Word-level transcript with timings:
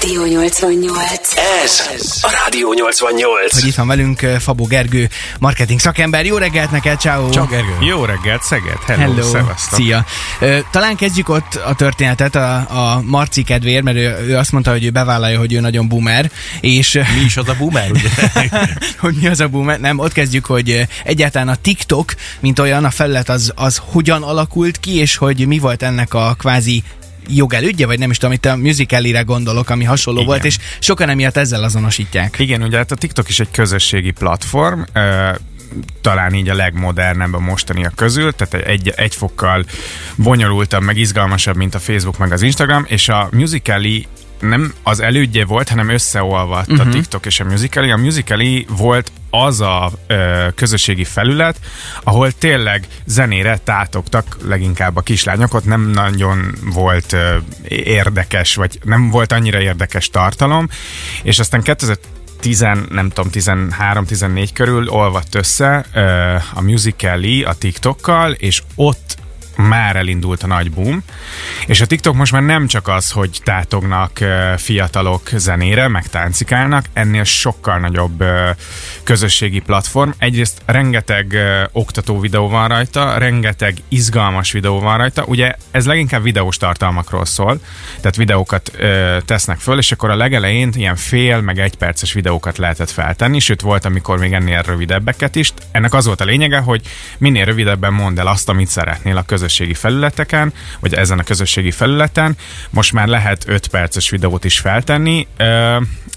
Rádió 0.00 0.24
88. 0.24 1.36
Ez 1.64 1.86
a 2.20 2.30
Rádió 2.44 2.72
88. 2.72 3.52
hogy 3.52 3.66
itt 3.66 3.74
van 3.74 3.86
velünk 3.86 4.22
eh, 4.22 4.38
Fabó 4.38 4.64
Gergő, 4.64 5.08
marketing 5.38 5.80
szakember. 5.80 6.26
Jó 6.26 6.36
reggelt 6.36 6.70
neked, 6.70 7.00
ciao. 7.00 7.30
Csak 7.30 7.50
Gergő. 7.50 7.72
Jó 7.80 8.04
reggelt, 8.04 8.42
Szeged. 8.42 8.78
Hello, 8.86 9.00
Hello, 9.00 9.22
szevasztok. 9.22 9.78
szia. 9.78 10.04
Talán 10.70 10.96
kezdjük 10.96 11.28
ott 11.28 11.54
a 11.54 11.74
történetet 11.74 12.34
a, 12.34 12.54
a 12.56 13.02
Marci 13.04 13.42
kedvéért, 13.42 13.82
mert 13.82 13.96
ő, 13.96 14.16
ő 14.28 14.36
azt 14.36 14.52
mondta, 14.52 14.70
hogy 14.70 14.84
ő 14.84 14.90
bevállalja, 14.90 15.38
hogy 15.38 15.52
ő 15.52 15.60
nagyon 15.60 15.88
boomer, 15.88 16.30
és 16.60 16.92
Mi 16.92 17.24
is 17.24 17.36
az 17.36 17.48
a 17.48 17.54
boomer, 17.58 17.90
ugye? 17.90 18.08
hogy 19.04 19.14
mi 19.14 19.26
az 19.26 19.40
a 19.40 19.48
boomer? 19.48 19.80
Nem, 19.80 19.98
ott 19.98 20.12
kezdjük, 20.12 20.46
hogy 20.46 20.86
egyáltalán 21.04 21.48
a 21.48 21.56
TikTok, 21.56 22.14
mint 22.40 22.58
olyan, 22.58 22.84
a 22.84 22.90
felület 22.90 23.28
az, 23.28 23.52
az 23.54 23.80
hogyan 23.84 24.22
alakult 24.22 24.80
ki, 24.80 24.96
és 24.96 25.16
hogy 25.16 25.46
mi 25.46 25.58
volt 25.58 25.82
ennek 25.82 26.14
a 26.14 26.34
kvázi 26.38 26.82
jogelődje, 27.28 27.86
vagy 27.86 27.98
nem 27.98 28.10
is 28.10 28.16
tudom, 28.16 28.34
itt 28.34 28.44
a 28.44 28.56
musicalire 28.56 29.20
gondolok, 29.20 29.70
ami 29.70 29.84
hasonló 29.84 30.20
Igen. 30.20 30.30
volt, 30.32 30.44
és 30.44 30.58
sokan 30.78 31.08
emiatt 31.08 31.36
ezzel 31.36 31.62
azonosítják. 31.62 32.38
Igen, 32.38 32.62
ugye 32.62 32.76
hát 32.76 32.90
a 32.90 32.96
TikTok 32.96 33.28
is 33.28 33.40
egy 33.40 33.50
közösségi 33.50 34.10
platform, 34.10 34.80
talán 36.00 36.34
így 36.34 36.48
a 36.48 36.54
legmodernebb 36.54 37.34
a 37.34 37.38
mostaniak 37.38 37.94
közül, 37.94 38.32
tehát 38.32 38.66
egy, 38.66 38.92
egy 38.96 39.14
fokkal 39.14 39.64
bonyolultabb, 40.16 40.82
meg 40.82 40.96
izgalmasabb, 40.96 41.56
mint 41.56 41.74
a 41.74 41.78
Facebook, 41.78 42.18
meg 42.18 42.32
az 42.32 42.42
Instagram, 42.42 42.84
és 42.88 43.08
a 43.08 43.28
Musical.ly 43.32 44.06
nem 44.48 44.74
az 44.82 45.00
elődje 45.00 45.44
volt, 45.44 45.68
hanem 45.68 45.88
összeolvadt 45.88 46.70
uh-huh. 46.70 46.86
a 46.86 46.90
TikTok 46.90 47.26
és 47.26 47.40
a 47.40 47.44
Musical.ly. 47.44 47.90
A 47.90 47.96
Musical.ly 47.96 48.66
volt 48.68 49.12
az 49.30 49.60
a 49.60 49.90
ö, 50.06 50.46
közösségi 50.54 51.04
felület, 51.04 51.60
ahol 52.02 52.32
tényleg 52.32 52.86
zenére 53.04 53.58
tátogtak 53.64 54.36
leginkább 54.44 54.96
a 54.96 55.00
kislányok, 55.00 55.54
ott 55.54 55.64
nem 55.64 55.90
nagyon 55.90 56.54
volt 56.74 57.12
ö, 57.12 57.36
érdekes, 57.68 58.54
vagy 58.54 58.78
nem 58.84 59.10
volt 59.10 59.32
annyira 59.32 59.60
érdekes 59.60 60.08
tartalom, 60.08 60.68
és 61.22 61.38
aztán 61.38 61.62
2000 61.62 61.96
10, 62.40 62.60
nem 62.88 63.10
tudom, 63.10 63.30
13-14 63.34 64.48
körül 64.52 64.88
olvadt 64.88 65.34
össze 65.34 65.84
ö, 65.94 66.00
a 66.54 66.60
Musical.ly 66.60 67.42
a 67.42 67.52
TikTokkal, 67.52 68.32
és 68.32 68.62
ott 68.74 69.16
már 69.56 69.96
elindult 69.96 70.42
a 70.42 70.46
nagy 70.46 70.70
boom, 70.70 71.02
és 71.66 71.80
a 71.80 71.86
TikTok 71.86 72.14
most 72.14 72.32
már 72.32 72.42
nem 72.42 72.66
csak 72.66 72.88
az, 72.88 73.10
hogy 73.10 73.40
tátognak 73.44 74.18
fiatalok 74.56 75.28
zenére, 75.32 75.88
meg 75.88 76.06
táncikálnak, 76.06 76.84
ennél 76.92 77.24
sokkal 77.24 77.78
nagyobb 77.78 78.24
közösségi 79.02 79.60
platform. 79.60 80.10
Egyrészt 80.18 80.62
rengeteg 80.64 81.36
oktató 81.72 82.20
videó 82.20 82.48
van 82.48 82.68
rajta, 82.68 83.18
rengeteg 83.18 83.76
izgalmas 83.88 84.52
videó 84.52 84.80
van 84.80 84.98
rajta, 84.98 85.24
ugye 85.24 85.54
ez 85.70 85.86
leginkább 85.86 86.22
videós 86.22 86.56
tartalmakról 86.56 87.24
szól, 87.24 87.60
tehát 87.96 88.16
videókat 88.16 88.72
tesznek 89.24 89.58
föl, 89.58 89.78
és 89.78 89.92
akkor 89.92 90.10
a 90.10 90.16
legelején 90.16 90.72
ilyen 90.74 90.96
fél, 90.96 91.40
meg 91.40 91.58
egy 91.58 91.76
perces 91.76 92.12
videókat 92.12 92.58
lehetett 92.58 92.90
feltenni, 92.90 93.38
sőt 93.38 93.60
volt, 93.60 93.84
amikor 93.84 94.18
még 94.18 94.32
ennél 94.32 94.62
rövidebbeket 94.62 95.34
is. 95.34 95.52
Ennek 95.70 95.94
az 95.94 96.06
volt 96.06 96.20
a 96.20 96.24
lényege, 96.24 96.58
hogy 96.58 96.80
minél 97.18 97.44
rövidebben 97.44 97.92
mondd 97.92 98.18
el 98.18 98.26
azt, 98.26 98.48
amit 98.48 98.68
szeretnél 98.68 99.16
a 99.16 99.22
közösségi 99.44 99.74
felületeken, 99.74 100.52
vagy 100.80 100.94
ezen 100.94 101.18
a 101.18 101.22
közösségi 101.22 101.70
felületen. 101.70 102.36
Most 102.70 102.92
már 102.92 103.06
lehet 103.06 103.44
5 103.48 103.66
perces 103.66 104.10
videót 104.10 104.44
is 104.44 104.58
feltenni, 104.58 105.26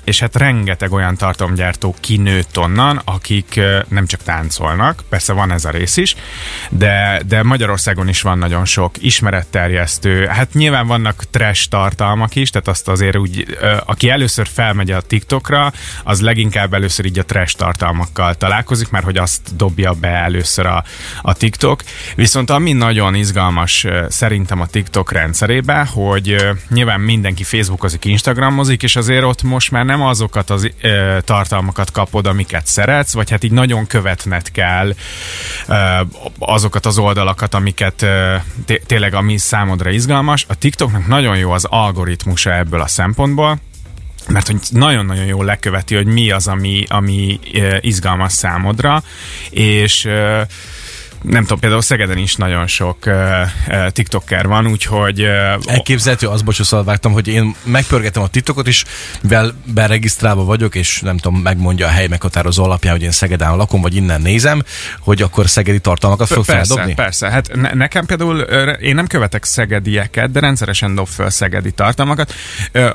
és 0.03 0.19
hát 0.19 0.35
rengeteg 0.35 0.91
olyan 0.91 1.15
tartalomgyártó 1.15 1.95
kinőtt 1.99 2.57
onnan, 2.57 3.01
akik 3.05 3.59
nem 3.87 4.05
csak 4.05 4.23
táncolnak, 4.23 5.03
persze 5.09 5.33
van 5.33 5.51
ez 5.51 5.65
a 5.65 5.69
rész 5.69 5.97
is, 5.97 6.15
de, 6.69 7.21
de 7.27 7.43
Magyarországon 7.43 8.07
is 8.07 8.21
van 8.21 8.37
nagyon 8.37 8.65
sok 8.65 9.03
ismeretterjesztő, 9.03 10.25
hát 10.25 10.53
nyilván 10.53 10.87
vannak 10.87 11.23
trash 11.31 11.69
tartalmak 11.69 12.35
is, 12.35 12.49
tehát 12.49 12.67
azt 12.67 12.87
azért 12.87 13.17
úgy, 13.17 13.57
aki 13.85 14.09
először 14.09 14.47
felmegy 14.47 14.91
a 14.91 15.01
TikTokra, 15.01 15.71
az 16.03 16.21
leginkább 16.21 16.73
először 16.73 17.05
így 17.05 17.19
a 17.19 17.25
trash 17.25 17.55
tartalmakkal 17.55 18.35
találkozik, 18.35 18.89
mert 18.89 19.05
hogy 19.05 19.17
azt 19.17 19.55
dobja 19.55 19.93
be 19.93 20.07
először 20.07 20.65
a, 20.65 20.83
a 21.21 21.33
TikTok. 21.33 21.83
Viszont 22.15 22.49
ami 22.49 22.73
nagyon 22.73 23.15
izgalmas 23.17 23.85
szerintem 24.07 24.61
a 24.61 24.67
TikTok 24.67 25.11
rendszerébe, 25.11 25.87
hogy 25.93 26.35
nyilván 26.69 26.99
mindenki 26.99 27.43
Facebookozik, 27.43 28.05
Instagramozik, 28.05 28.83
és 28.83 28.95
azért 28.95 29.23
ott 29.23 29.43
most 29.43 29.71
már 29.71 29.85
nem 29.85 30.01
azokat 30.01 30.49
az 30.49 30.71
tartalmakat 31.19 31.91
kapod, 31.91 32.25
amiket 32.25 32.67
szeretsz, 32.67 33.13
vagy 33.13 33.29
hát 33.29 33.43
így 33.43 33.51
nagyon 33.51 33.87
követned 33.87 34.51
kell 34.51 34.93
azokat 36.39 36.85
az 36.85 36.97
oldalakat, 36.97 37.53
amiket 37.53 38.01
ö, 38.01 38.35
té- 38.65 38.83
tényleg 38.85 39.13
ami 39.13 39.37
számodra 39.37 39.89
izgalmas. 39.89 40.45
A 40.47 40.55
TikToknak 40.55 41.07
nagyon 41.07 41.37
jó 41.37 41.51
az 41.51 41.65
algoritmusa 41.65 42.53
ebből 42.55 42.81
a 42.81 42.87
szempontból, 42.87 43.59
mert 44.27 44.47
hogy 44.47 44.59
nagyon-nagyon 44.69 45.25
jól 45.25 45.45
leköveti, 45.45 45.95
hogy 45.95 46.05
mi 46.05 46.31
az, 46.31 46.47
ami, 46.47 46.85
ami 46.89 47.39
izgalmas 47.81 48.33
számodra, 48.33 49.03
és 49.49 50.07
nem 51.21 51.41
tudom, 51.41 51.59
például 51.59 51.81
Szegeden 51.81 52.17
is 52.17 52.35
nagyon 52.35 52.67
sok 52.67 52.97
uh, 53.05 53.13
uh, 53.67 53.87
TikToker 53.89 54.47
van, 54.47 54.67
úgyhogy 54.67 55.21
uh, 55.21 55.29
Elképzelhető, 55.65 56.27
az 56.27 56.41
bocsánat, 56.41 56.85
vágtam, 56.85 57.11
hogy 57.11 57.27
én 57.27 57.55
megpörgetem 57.63 58.23
a 58.23 58.27
TikTokot 58.27 58.67
is, 58.67 58.83
mivel 59.21 59.53
beregisztrálva 59.73 60.43
vagyok, 60.43 60.75
és 60.75 61.01
nem 61.01 61.17
tudom, 61.17 61.39
megmondja 61.39 61.85
a 61.85 61.89
hely 61.89 62.07
meghatározó 62.07 62.63
alapján, 62.63 62.93
hogy 62.93 63.03
én 63.03 63.11
Szegeden 63.11 63.55
lakom, 63.55 63.81
vagy 63.81 63.95
innen 63.95 64.21
nézem, 64.21 64.63
hogy 64.99 65.21
akkor 65.21 65.49
szegedi 65.49 65.79
tartalmakat 65.79 66.27
fog 66.27 66.45
persze, 66.45 66.65
feldobni. 66.65 66.93
persze. 66.93 67.29
Hát 67.29 67.55
ne, 67.55 67.73
nekem 67.73 68.05
például, 68.05 68.39
én 68.79 68.95
nem 68.95 69.07
követek 69.07 69.43
szegedieket, 69.43 70.31
de 70.31 70.39
rendszeresen 70.39 70.95
dob 70.95 71.07
föl 71.07 71.29
szegedi 71.29 71.71
tartalmakat. 71.71 72.33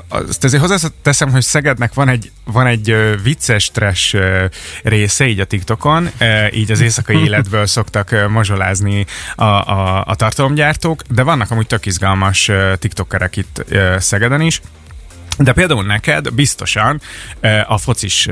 Azt 0.07 0.43
azért 0.43 0.61
hozzáteszem, 0.61 1.31
hogy 1.31 1.41
Szegednek 1.41 1.93
van 1.93 2.09
egy, 2.09 2.31
van 2.45 2.67
egy 2.67 2.95
vicces 3.23 4.13
ö, 4.13 4.45
része 4.83 5.27
így 5.27 5.39
a 5.39 5.45
TikTokon, 5.45 6.09
így 6.51 6.71
az 6.71 6.81
éjszakai 6.81 7.23
életből 7.27 7.65
szoktak 7.65 8.22
mazsolázni 8.27 9.05
a, 9.35 9.43
a, 9.43 10.03
a 10.07 10.15
tartalomgyártók, 10.15 11.01
de 11.09 11.23
vannak 11.23 11.51
amúgy 11.51 11.67
tök 11.67 11.85
izgalmas 11.85 12.51
TikTokerek 12.79 13.35
itt 13.35 13.63
Szegeden 13.97 14.41
is. 14.41 14.61
De 15.37 15.53
például 15.53 15.83
neked 15.83 16.33
biztosan 16.33 17.01
a 17.67 17.77
focis 17.77 18.27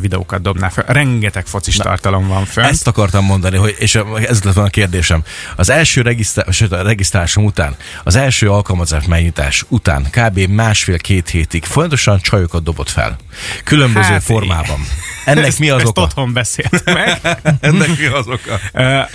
videókat 0.00 0.42
dobná 0.42 0.68
fel. 0.68 0.84
Rengeteg 0.86 1.46
focis 1.46 1.76
Na, 1.76 1.84
tartalom 1.84 2.28
van 2.28 2.44
fönn. 2.44 2.64
Ezt 2.64 2.86
akartam 2.86 3.24
mondani, 3.24 3.56
hogy, 3.56 3.76
és 3.78 3.94
ez 4.26 4.42
lett 4.42 4.54
volna 4.54 4.68
a 4.68 4.72
kérdésem. 4.72 5.22
Az 5.56 5.70
első 5.70 6.02
regisztrál, 6.02 6.50
sőt, 6.50 6.72
a 6.72 6.82
regisztrálásom 6.82 7.44
után, 7.44 7.76
az 8.02 8.16
első 8.16 8.50
alkalmazás 8.50 9.06
megnyitás 9.06 9.64
után 9.68 10.06
kb. 10.10 10.38
másfél-két 10.38 11.28
hétig 11.28 11.64
folyamatosan 11.64 12.18
csajokat 12.20 12.62
dobott 12.62 12.90
fel. 12.90 13.16
Különböző 13.64 14.12
Hát, 14.12 14.22
formában. 14.22 14.80
Ennek 15.24 15.58
mi 15.58 15.70
az 15.70 15.80
ezt 15.80 15.88
oka? 15.88 16.02
otthon 16.02 16.32
beszélt 16.32 16.84
meg. 16.94 17.20
Ennek 17.60 17.98
mi 17.98 18.06
az 18.06 18.26
oka? 18.28 18.58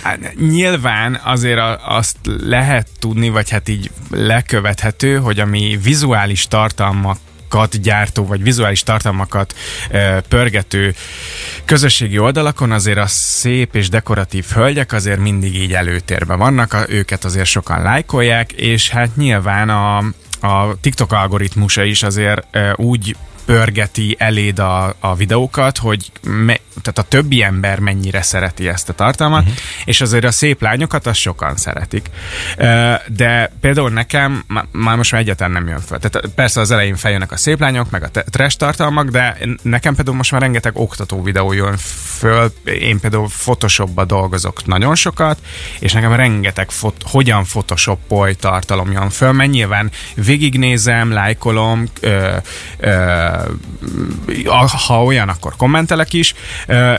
Hát 0.02 0.34
nyilván 0.36 1.20
azért 1.24 1.60
azt 1.86 2.16
lehet 2.40 2.88
tudni, 2.98 3.28
vagy 3.28 3.50
hát 3.50 3.68
így 3.68 3.90
lekövethető, 4.10 5.16
hogy 5.16 5.40
ami 5.40 5.78
vizuális 5.82 6.46
tartalmak 6.46 7.18
tartalmakat 7.48 7.80
gyártó, 7.80 8.26
vagy 8.26 8.42
vizuális 8.42 8.82
tartalmakat 8.82 9.54
e, 9.90 10.20
pörgető 10.20 10.94
közösségi 11.64 12.18
oldalakon 12.18 12.72
azért 12.72 12.98
a 12.98 13.06
szép 13.06 13.74
és 13.74 13.88
dekoratív 13.88 14.46
hölgyek 14.54 14.92
azért 14.92 15.18
mindig 15.18 15.54
így 15.54 15.72
előtérben 15.72 16.38
vannak, 16.38 16.72
a, 16.72 16.84
őket 16.88 17.24
azért 17.24 17.46
sokan 17.46 17.82
lájkolják, 17.82 18.52
és 18.52 18.90
hát 18.90 19.16
nyilván 19.16 19.68
a, 19.68 19.96
a 20.40 20.80
TikTok 20.80 21.12
algoritmusa 21.12 21.82
is 21.84 22.02
azért 22.02 22.56
e, 22.56 22.74
úgy 22.76 23.16
pörgeti 23.48 24.16
eléd 24.18 24.58
a, 24.58 24.94
a 25.00 25.14
videókat, 25.14 25.78
hogy 25.78 26.12
me, 26.22 26.56
tehát 26.82 26.98
a 26.98 27.02
többi 27.02 27.42
ember 27.42 27.78
mennyire 27.78 28.22
szereti 28.22 28.68
ezt 28.68 28.88
a 28.88 28.92
tartalmat, 28.92 29.40
uh-huh. 29.40 29.56
és 29.84 30.00
azért 30.00 30.24
a 30.24 30.30
szép 30.30 30.62
lányokat 30.62 31.06
azt 31.06 31.20
sokan 31.20 31.56
szeretik. 31.56 32.10
De 33.06 33.52
például 33.60 33.90
nekem 33.90 34.44
már 34.70 34.96
most 34.96 35.12
már 35.12 35.20
egyáltalán 35.20 35.52
nem 35.52 35.68
jön 35.68 35.80
föl. 35.80 35.98
Tehát 35.98 36.28
persze 36.34 36.60
az 36.60 36.70
elején 36.70 36.96
feljönnek 36.96 37.32
a 37.32 37.36
szép 37.36 37.60
lányok, 37.60 37.90
meg 37.90 38.02
a 38.02 38.08
trash 38.30 38.56
tartalmak, 38.56 39.08
de 39.08 39.36
nekem 39.62 39.94
például 39.94 40.16
most 40.16 40.32
már 40.32 40.40
rengeteg 40.40 40.76
oktató 40.76 41.22
videó 41.22 41.52
jön 41.52 41.76
föl. 42.16 42.52
Én 42.64 43.00
például 43.00 43.28
Photoshopba 43.28 44.04
dolgozok 44.04 44.66
nagyon 44.66 44.94
sokat, 44.94 45.38
és 45.78 45.92
nekem 45.92 46.12
rengeteg 46.12 46.70
fot, 46.70 47.02
hogyan 47.04 47.44
Photoshopolj 47.44 48.34
tartalom 48.34 48.92
jön 48.92 49.10
föl, 49.10 49.32
mert 49.32 49.50
nyilván 49.50 49.90
végignézem, 50.14 51.12
lájkolom, 51.12 51.86
ö, 52.00 52.36
ö, 52.78 53.36
ha 54.86 55.04
olyan, 55.04 55.28
akkor 55.28 55.56
kommentelek 55.56 56.12
is, 56.12 56.34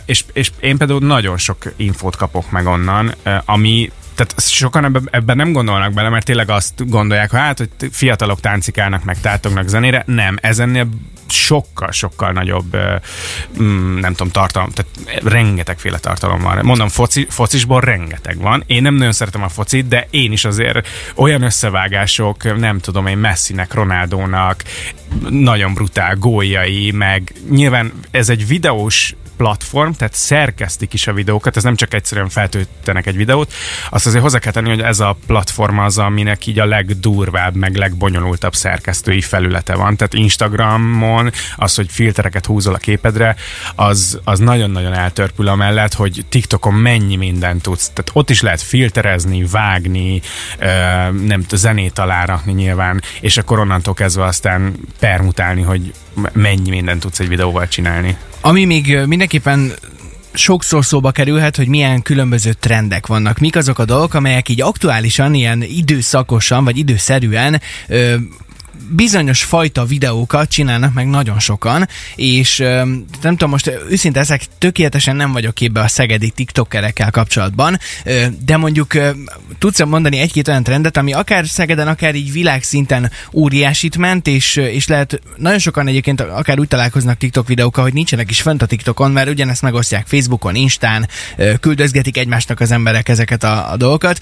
és, 0.06 0.24
és 0.34 0.52
én 0.60 0.78
például 0.78 1.00
nagyon 1.00 1.38
sok 1.38 1.58
infót 1.76 2.16
kapok 2.16 2.52
meg 2.52 2.66
onnan, 2.66 3.14
ami 3.46 3.92
tehát 4.20 4.50
sokan 4.50 4.86
ebben, 4.86 5.08
ebben 5.12 5.36
nem 5.36 5.52
gondolnak 5.52 5.94
bele, 5.94 6.10
mert 6.10 6.26
tényleg 6.26 6.50
azt 6.50 6.90
gondolják, 6.90 7.30
hogy 7.30 7.40
hát, 7.40 7.58
hogy 7.58 7.70
fiatalok 7.92 8.40
táncikálnak, 8.40 9.04
meg 9.04 9.20
tátognak 9.20 9.68
zenére. 9.68 10.04
Nem, 10.06 10.38
ez 10.42 10.60
ennél 10.60 10.88
sokkal-sokkal 11.28 12.32
nagyobb, 12.32 12.78
mm, 13.62 14.00
nem 14.00 14.14
tudom, 14.14 14.32
tartalom, 14.32 14.70
tehát 14.70 15.24
rengetegféle 15.24 15.98
tartalom 15.98 16.42
van. 16.42 16.60
Mondom, 16.66 16.88
foci, 16.88 17.28
focisból 17.30 17.82
rengeteg 17.82 18.38
van. 18.38 18.64
Én 18.68 18.82
nem 18.82 18.94
nagyon 18.94 19.12
szeretem 19.12 19.44
a 19.44 19.50
focit, 19.50 19.88
de 19.88 20.08
én 20.10 20.32
is 20.32 20.46
azért 20.46 20.88
olyan 21.16 21.42
összevágások, 21.42 22.60
nem 22.60 22.80
tudom 22.80 23.08
én, 23.08 23.18
Messinek, 23.18 23.74
Ronaldónak, 23.74 24.64
nagyon 25.30 25.74
brutál 25.74 26.16
góljai, 26.16 26.92
meg 26.92 27.34
nyilván 27.50 27.94
ez 28.12 28.30
egy 28.30 28.48
videós 28.48 29.16
platform, 29.40 29.92
tehát 29.92 30.14
szerkesztik 30.14 30.94
is 30.94 31.08
a 31.08 31.14
videókat, 31.14 31.58
ez 31.58 31.64
nem 31.64 31.76
csak 31.76 31.94
egyszerűen 31.94 32.30
feltöltenek 32.30 33.06
egy 33.06 33.16
videót, 33.16 33.54
azt 33.90 34.06
azért 34.06 34.24
hozzá 34.24 34.40
kell 34.40 34.52
tenni, 34.52 34.70
hogy 34.70 34.82
ez 34.82 35.00
a 35.00 35.18
platform 35.28 35.80
az, 35.80 35.98
aminek 35.98 36.46
így 36.46 36.60
a 36.60 36.66
legdurvább, 36.66 37.56
meg 37.56 37.76
legbonyolultabb 37.76 38.56
szerkesztői 38.56 39.22
felülete 39.22 39.76
van. 39.76 39.96
Tehát 39.96 40.14
Instagramon 40.14 41.32
az, 41.56 41.76
hogy 41.76 41.88
filtereket 41.92 42.46
húzol 42.46 42.74
a 42.74 42.78
képedre, 42.78 43.36
az, 43.76 44.20
az 44.24 44.40
nagyon-nagyon 44.40 44.94
eltörpül 44.94 45.48
amellett, 45.48 45.94
hogy 45.94 46.26
TikTokon 46.30 46.74
mennyi 46.74 47.16
mindent 47.16 47.62
tudsz. 47.62 47.90
Tehát 47.90 48.12
ott 48.14 48.30
is 48.30 48.42
lehet 48.42 48.62
filterezni, 48.62 49.46
vágni, 49.52 50.22
nem 51.26 51.46
zenét 51.52 52.00
alárakni 52.00 52.54
nyilván, 52.54 53.02
és 53.22 53.38
akkor 53.38 53.60
onnantól 53.60 53.94
kezdve 53.94 54.24
aztán 54.24 54.76
permutálni, 55.00 55.62
hogy 55.62 55.94
mennyi 56.34 56.70
mindent 56.70 57.00
tudsz 57.00 57.20
egy 57.20 57.28
videóval 57.28 57.68
csinálni. 57.68 58.18
Ami 58.42 58.66
még 58.66 58.98
mindenképpen 59.06 59.74
sokszor 60.34 60.86
szóba 60.86 61.12
kerülhet, 61.12 61.56
hogy 61.56 61.68
milyen 61.68 62.02
különböző 62.02 62.54
trendek 62.54 63.08
vannak. 63.08 63.40
Mik 63.40 63.56
azok 63.56 63.80
a 63.80 63.86
dolgok, 63.86 64.14
amelyek 64.14 64.50
így 64.50 64.62
aktuálisan, 64.62 65.34
ilyen 65.34 65.62
időszakosan, 65.62 66.64
vagy 66.64 66.78
időszerűen 66.78 67.62
ö, 67.88 68.16
bizonyos 68.90 69.44
fajta 69.44 69.86
videókat 69.86 70.50
csinálnak 70.50 70.94
meg 70.94 71.08
nagyon 71.08 71.40
sokan, 71.40 71.88
és 72.16 72.58
nem 72.58 73.06
tudom, 73.22 73.50
most 73.50 73.72
őszinte 73.90 74.20
ezek 74.20 74.42
tökéletesen 74.58 75.16
nem 75.16 75.32
vagyok 75.32 75.54
képbe 75.54 75.82
a 75.82 75.88
szegedi 75.88 76.30
tiktokerekkel 76.30 77.12
kapcsolatban, 77.12 77.80
de 78.46 78.58
mondjuk 78.58 78.94
tudsz 79.60 79.84
mondani 79.86 80.18
egy-két 80.20 80.48
olyan 80.48 80.64
trendet, 80.64 80.98
ami 80.98 81.14
akár 81.14 81.48
Szegeden, 81.48 81.88
akár 81.88 82.16
így 82.16 82.32
világszinten 82.32 83.12
óriásit 83.34 83.98
ment, 83.98 84.28
és, 84.28 84.56
és 84.56 84.88
lehet 84.88 85.22
nagyon 85.36 85.60
sokan 85.60 85.88
egyébként 85.88 86.22
akár 86.22 86.60
úgy 86.60 86.68
találkoznak 86.68 87.18
TikTok 87.18 87.48
videókkal, 87.48 87.84
hogy 87.84 87.94
nincsenek 87.94 88.30
is 88.30 88.42
fent 88.42 88.62
a 88.62 88.66
TikTokon, 88.66 89.12
mert 89.12 89.30
ugyanezt 89.30 89.62
megosztják 89.62 90.08
Facebookon, 90.08 90.56
Instán, 90.56 91.08
küldözgetik 91.60 92.18
egymásnak 92.18 92.60
az 92.60 92.72
emberek 92.72 93.10
ezeket 93.10 93.44
a, 93.44 93.72
a 93.72 93.78
dolgokat, 93.78 94.20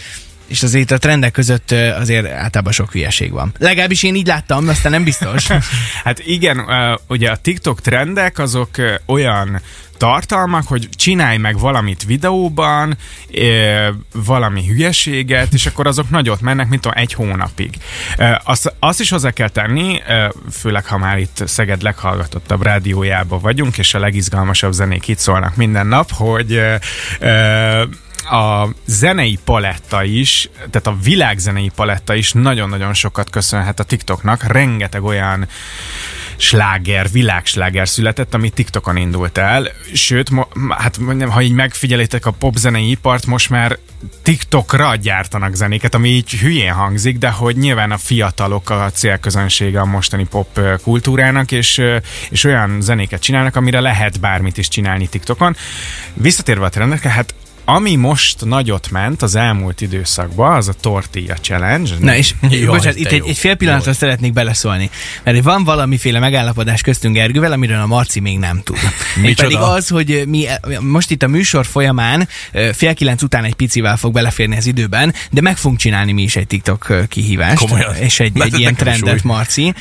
és 0.48 0.64
azért 0.64 0.92
a 0.92 0.98
trendek 0.98 1.32
között 1.32 1.72
azért 1.72 2.26
általában 2.26 2.74
sok 2.74 2.92
hülyeség 2.92 3.32
van. 3.32 3.54
Legalábbis 3.60 4.04
én 4.04 4.16
így 4.16 4.28
láttam, 4.28 4.68
aztán 4.68 4.92
nem 4.92 5.04
biztos. 5.04 5.48
Hát 6.04 6.20
igen, 6.20 6.66
ugye 7.08 7.32
a 7.32 7.36
TikTok 7.36 7.82
trendek 7.82 8.40
azok 8.40 8.70
olyan 9.06 9.62
tartalmak, 9.98 10.68
hogy 10.68 10.90
csinálj 10.96 11.38
meg 11.38 11.60
valamit 11.60 12.04
videóban, 12.04 12.98
ö, 13.34 13.88
valami 14.14 14.66
hülyeséget, 14.68 15.54
és 15.54 15.66
akkor 15.66 15.88
azok 15.88 16.10
nagyot 16.10 16.42
mennek, 16.42 16.68
mint 16.68 16.86
egy 16.86 17.14
hónapig. 17.14 17.76
Ö, 18.18 18.32
Azt, 18.44 18.74
azt 18.80 19.00
is 19.00 19.10
hozzá 19.10 19.32
kell 19.32 19.50
tenni, 19.50 20.02
ö, 20.08 20.28
főleg 20.52 20.86
ha 20.86 20.98
már 20.98 21.18
itt 21.18 21.44
Szeged 21.46 21.82
leghallgatottabb 21.82 22.64
rádiójában 22.64 23.40
vagyunk, 23.40 23.78
és 23.78 23.94
a 23.94 24.00
legizgalmasabb 24.00 24.72
zenék 24.72 25.08
itt 25.08 25.18
szólnak 25.18 25.56
minden 25.56 25.88
nap, 25.88 26.12
hogy 26.12 26.54
ö, 26.54 26.76
ö, 27.20 27.84
a 28.30 28.70
zenei 28.86 29.38
paletta 29.44 30.04
is, 30.04 30.50
tehát 30.56 30.88
a 30.88 30.98
világzenei 31.04 31.72
paletta 31.76 32.16
is 32.16 32.32
nagyon-nagyon 32.32 32.94
sokat 32.94 33.30
köszönhet 33.30 33.80
a 33.80 33.84
TikToknak. 33.84 34.44
Rengeteg 34.44 35.04
olyan 35.04 35.48
sláger, 36.38 37.12
világsláger 37.12 37.88
született, 37.88 38.34
ami 38.34 38.50
TikTokon 38.50 38.98
indult 38.98 39.38
el. 39.38 39.68
Sőt, 39.94 40.30
mo- 40.30 40.50
hát 40.70 40.98
mondjam, 40.98 41.30
ha 41.30 41.42
így 41.42 41.52
megfigyelitek 41.52 42.26
a 42.26 42.32
popzenei 42.32 42.90
ipart, 42.90 43.26
most 43.26 43.50
már 43.50 43.78
TikTokra 44.24 44.96
gyártanak 44.96 45.54
zenéket, 45.54 45.96
ami 45.96 46.10
így 46.10 46.32
hülyén 46.32 46.74
hangzik, 46.74 47.18
de 47.18 47.30
hogy 47.30 47.58
nyilván 47.58 47.92
a 47.92 47.98
fiatalok 47.98 48.70
a 48.70 48.92
célközönsége 48.94 49.80
a 49.80 49.86
mostani 49.86 50.26
pop 50.26 50.60
kultúrának, 50.84 51.52
és, 51.52 51.82
és 52.30 52.44
olyan 52.44 52.82
zenéket 52.82 53.22
csinálnak, 53.22 53.56
amire 53.56 53.80
lehet 53.80 54.20
bármit 54.20 54.58
is 54.58 54.68
csinálni 54.68 55.08
TikTokon. 55.08 55.56
Visszatérve 56.14 56.66
a 56.66 56.70
trendekre, 56.70 57.10
hát 57.10 57.34
ami 57.70 57.96
most 57.96 58.46
nagyot 58.46 58.92
ment 58.92 59.22
az 59.22 59.36
elmúlt 59.36 59.82
időszakban, 59.82 60.56
az 60.56 60.68
a 60.68 60.74
Tortilla 60.74 61.36
Challenge. 61.36 61.92
Na 62.00 62.16
és 62.16 62.34
Jaj, 62.50 62.66
bocsánat, 62.66 62.98
itt 62.98 63.12
jó. 63.12 63.18
egy, 63.18 63.30
egy 63.30 63.38
fél 63.38 63.56
pillanatra 63.56 63.92
Jó. 63.92 63.98
szeretnék 63.98 64.34
beleszólni, 64.34 64.90
mert 65.24 65.44
van 65.44 65.64
valamiféle 65.64 66.20
megállapodás 66.20 66.82
köztünk 66.82 67.16
Gergővel, 67.16 67.52
amiről 67.52 67.80
a 67.80 67.86
Marci 67.86 68.20
még 68.20 68.38
nem 68.40 68.62
tud. 68.64 68.78
Micsoda? 69.22 69.42
pedig 69.42 69.58
az, 69.58 69.88
hogy 69.88 70.24
mi 70.28 70.46
most 70.80 71.12
itt 71.12 71.24
a 71.24 71.28
műsor 71.28 71.66
folyamán 71.66 72.28
fél 72.74 72.94
kilenc 72.94 73.22
után 73.22 73.44
egy 73.44 73.54
picivel 73.54 73.98
fog 73.98 74.14
beleférni 74.14 74.58
az 74.58 74.66
időben, 74.66 75.14
de 75.32 75.42
meg 75.42 75.58
fogunk 75.58 75.80
csinálni 75.80 76.12
mi 76.12 76.22
is 76.22 76.36
egy 76.36 76.48
TikTok 76.48 77.08
kihívást. 77.08 77.58
Komolyan? 77.58 77.96
És 77.96 78.20
egy, 78.20 78.34
Mert 78.34 78.52
egy 78.54 78.60
ilyen 78.60 78.76
trendet, 78.76 79.14
új. 79.14 79.20
Marci. 79.24 79.74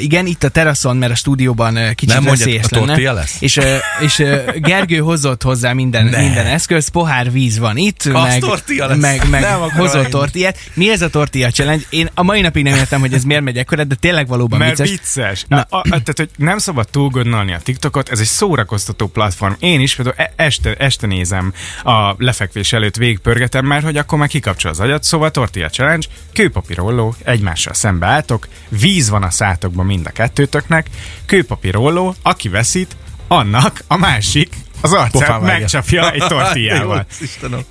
Igen, 0.00 0.26
itt 0.26 0.44
a 0.44 0.48
teraszon, 0.48 0.96
mert 0.96 1.12
a 1.12 1.16
stúdióban 1.16 1.78
kicsit 1.94 2.14
Nem 2.14 2.22
mondjad, 2.22 2.48
veszélyes 2.48 2.64
a 2.70 2.86
lenne. 2.86 3.12
lesz? 3.12 3.36
És, 3.40 3.60
és 4.00 4.22
Gergő 4.56 4.98
hozott 4.98 5.42
hozzá 5.42 5.72
minden, 5.72 6.04
Ne. 6.12 6.20
minden 6.20 6.46
eszköz, 6.46 6.88
pohár 6.88 7.21
víz 7.30 7.58
van 7.58 7.76
itt, 7.76 8.04
meg, 8.12 8.40
tortilla 8.40 8.86
lesz. 8.86 8.98
meg, 9.00 9.28
meg 9.30 9.40
Nem 9.40 9.60
hozott 9.60 10.06
tortillát. 10.06 10.58
Mi 10.74 10.90
ez 10.90 11.02
a 11.02 11.10
tortilla 11.10 11.50
challenge? 11.50 11.84
Én 11.90 12.10
a 12.14 12.22
mai 12.22 12.40
napig 12.40 12.62
nem 12.62 12.74
értem, 12.74 13.00
hogy 13.00 13.14
ez 13.14 13.24
miért 13.24 13.42
megy 13.42 13.58
ekkora, 13.58 13.84
de 13.84 13.94
tényleg 13.94 14.26
valóban 14.26 14.58
Mert 14.58 14.78
vicces. 14.78 14.90
vicces. 14.90 15.44
Na. 15.48 15.60
A, 15.60 15.76
a, 15.76 15.82
tehát, 15.82 16.14
hogy 16.16 16.30
nem 16.36 16.58
szabad 16.58 16.88
túl 16.88 17.08
gondolni 17.08 17.52
a 17.52 17.58
TikTokot, 17.58 18.08
ez 18.08 18.18
egy 18.18 18.26
szórakoztató 18.26 19.06
platform. 19.06 19.52
Én 19.58 19.80
is 19.80 19.94
például 19.94 20.16
e- 20.18 20.32
este, 20.36 20.74
este 20.74 21.06
nézem 21.06 21.52
a 21.84 22.14
lefekvés 22.18 22.72
előtt 22.72 22.96
végigpörgetem, 22.96 23.66
mert 23.66 23.84
hogy 23.84 23.96
akkor 23.96 24.18
már 24.18 24.28
kikapcsol 24.28 24.70
az 24.70 24.80
agyat. 24.80 25.04
Szóval 25.04 25.30
Tortilla 25.30 25.68
Challenge, 25.68 26.06
kőpapírolló, 26.32 27.14
egymással 27.24 27.74
szembe 27.74 28.06
álltok, 28.06 28.48
víz 28.68 29.08
van 29.08 29.22
a 29.22 29.30
szátokban 29.30 29.86
mind 29.86 30.06
a 30.06 30.10
kettőtöknek, 30.10 30.86
kőpapírolló, 31.26 32.14
aki 32.22 32.48
veszít, 32.48 32.96
annak 33.28 33.84
a 33.86 33.96
másik 33.96 34.54
az 34.82 34.92
arcát 34.92 35.40
megcsapja 35.40 36.10
egy 36.10 36.26
tortillával. 36.34 37.06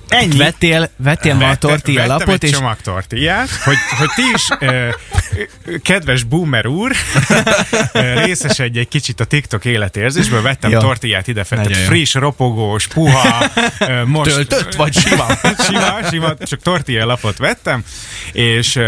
Ennyi. 0.08 0.36
Vettél, 0.36 0.90
vettél 0.96 1.34
ma 1.34 1.48
a 1.48 1.56
tortilla 1.56 2.06
lapot, 2.06 2.28
egy 2.28 2.44
és 2.44 2.50
csomag 2.50 2.76
tortillát, 2.80 3.50
hogy, 3.50 3.76
hogy 3.98 4.08
ti 4.14 4.22
is, 4.34 4.48
kedves 5.82 6.22
boomer 6.22 6.66
úr, 6.66 6.92
ö, 7.92 8.24
részesedj 8.24 8.78
egy 8.78 8.88
kicsit 8.88 9.20
a 9.20 9.24
TikTok 9.24 9.64
életérzésből, 9.64 10.42
vettem 10.42 10.70
Jó. 10.70 10.80
tortillát 10.80 11.28
ide 11.28 11.44
fel, 11.44 11.66
tehát 11.66 11.84
friss, 11.84 12.14
ropogós, 12.14 12.86
puha, 12.86 13.50
most... 14.04 14.30
Töltött 14.30 14.74
vagy 14.74 14.94
sima? 14.94 15.26
sima, 15.68 15.98
sima, 16.10 16.34
csak 16.36 16.62
tortilla 16.62 17.04
lapot 17.04 17.38
vettem, 17.38 17.84
és 18.32 18.80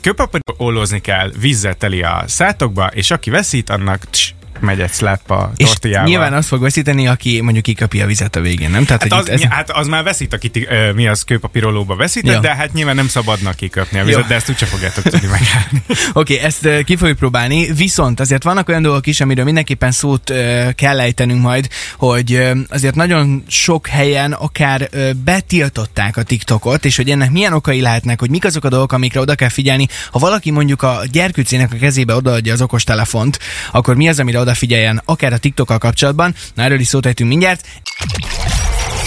kőpapírollózni 0.00 1.00
kell, 1.00 1.32
vízzel 1.40 1.74
teli 1.74 2.02
a 2.02 2.24
szátokba, 2.26 2.86
és 2.86 3.10
aki 3.10 3.30
veszít, 3.30 3.70
annak 3.70 4.10
tss, 4.10 4.32
megy 4.60 4.80
egy 4.80 4.92
slap 4.92 5.30
a 5.30 5.52
és 5.56 5.66
tortillával. 5.66 6.08
nyilván 6.08 6.32
azt 6.32 6.48
fog 6.48 6.60
veszíteni, 6.60 7.06
aki 7.06 7.40
mondjuk 7.40 7.64
kikapja 7.64 8.04
a 8.04 8.06
vizet 8.06 8.36
a 8.36 8.40
végén, 8.40 8.70
nem? 8.70 8.84
Tehát, 8.84 9.02
Hát 9.02 9.12
hogy 9.12 9.20
az, 9.20 9.28
ez... 9.28 9.42
hát 9.42 9.70
az 9.70 9.86
már 9.86 10.02
veszít, 10.04 10.32
aki 10.34 10.48
ti- 10.48 10.66
ö, 10.70 10.92
mi 10.92 11.08
az 11.08 11.22
kőpapírolóba 11.22 11.96
veszített, 11.96 12.32
Ja. 12.32 12.40
de 12.40 12.54
hát 12.54 12.72
nyilván 12.72 12.94
nem 12.94 13.08
szabadna 13.08 13.52
kiköpni 13.52 13.98
a 13.98 14.00
Jó. 14.00 14.06
vizet, 14.06 14.26
de 14.26 14.34
ezt 14.34 14.50
úgyse 14.50 14.66
fogjátok 14.66 15.04
tudni 15.04 15.26
megállni. 15.26 15.82
Oké, 16.12 16.34
okay, 16.34 16.38
ezt 16.46 16.84
ki 16.84 16.96
fogjuk 16.96 17.18
próbálni, 17.18 17.72
viszont 17.72 18.20
azért 18.20 18.42
vannak 18.42 18.68
olyan 18.68 18.82
dolgok 18.82 19.06
is, 19.06 19.20
amiről 19.20 19.44
mindenképpen 19.44 19.90
szót 19.92 20.30
uh, 20.30 20.70
kell 20.74 21.00
ejtenünk 21.00 21.42
majd, 21.42 21.68
hogy 21.96 22.34
uh, 22.34 22.58
azért 22.68 22.94
nagyon 22.94 23.44
sok 23.48 23.86
helyen 23.86 24.32
akár 24.32 24.88
uh, 24.92 25.10
betiltották 25.12 26.16
a 26.16 26.22
TikTokot, 26.22 26.84
és 26.84 26.96
hogy 26.96 27.10
ennek 27.10 27.30
milyen 27.30 27.52
okai 27.52 27.80
lehetnek, 27.80 28.20
hogy 28.20 28.30
mik 28.30 28.44
azok 28.44 28.64
a 28.64 28.68
dolgok, 28.68 28.92
amikre 28.92 29.20
oda 29.20 29.34
kell 29.34 29.48
figyelni. 29.48 29.86
Ha 30.10 30.18
valaki 30.18 30.50
mondjuk 30.50 30.82
a 30.82 31.00
gyerkőcének 31.12 31.72
a 31.72 31.76
kezébe 31.76 32.14
odaadja 32.14 32.52
az 32.52 32.62
okostelefont, 32.62 33.38
akkor 33.72 33.96
mi 33.96 34.08
az, 34.08 34.18
amire 34.18 34.38
odafigyeljen, 34.50 35.02
akár 35.04 35.32
a 35.32 35.38
TikTokkal 35.38 35.78
kapcsolatban? 35.78 36.34
Na 36.54 36.62
erről 36.62 36.80
is 36.80 36.86
szót 36.86 37.22
mindjárt. 37.24 37.66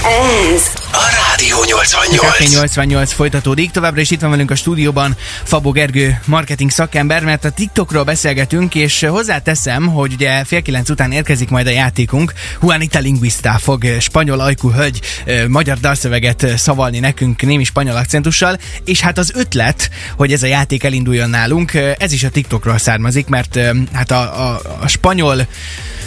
Ez 0.03 0.71
A 0.91 1.05
Rádió 1.29 1.57
Café 1.57 2.43
88. 2.43 2.53
88 2.53 3.13
folytatódik. 3.13 3.71
Továbbra 3.71 4.01
is 4.01 4.11
itt 4.11 4.21
van 4.21 4.29
velünk 4.29 4.51
a 4.51 4.55
stúdióban 4.55 5.15
Fabó 5.43 5.71
Gergő 5.71 6.19
marketing 6.25 6.69
szakember, 6.69 7.23
mert 7.23 7.45
a 7.45 7.51
TikTokról 7.51 8.03
beszélgetünk, 8.03 8.75
és 8.75 9.05
hozzáteszem, 9.09 9.87
hogy 9.87 10.13
ugye 10.13 10.43
fél 10.43 10.61
kilenc 10.61 10.89
után 10.89 11.11
érkezik 11.11 11.49
majd 11.49 11.67
a 11.67 11.69
játékunk. 11.69 12.33
Juanita 12.61 12.99
Linguista 12.99 13.57
fog 13.59 13.85
spanyol 13.99 14.39
ajkú 14.39 14.71
hölgy 14.71 14.99
magyar 15.47 15.77
dalszöveget 15.77 16.47
szavalni 16.57 16.99
nekünk 16.99 17.41
némi 17.41 17.63
spanyol 17.63 17.95
akcentussal, 17.95 18.57
és 18.85 18.99
hát 18.99 19.17
az 19.17 19.31
ötlet, 19.35 19.89
hogy 20.15 20.33
ez 20.33 20.43
a 20.43 20.47
játék 20.47 20.83
elinduljon 20.83 21.29
nálunk, 21.29 21.73
ez 21.97 22.11
is 22.11 22.23
a 22.23 22.29
TikTokról 22.29 22.77
származik, 22.77 23.27
mert 23.27 23.59
hát 23.93 24.11
a, 24.11 24.49
a, 24.49 24.61
a 24.79 24.87
spanyol 24.87 25.47